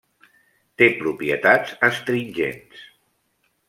[0.83, 2.85] Té propietats astringents.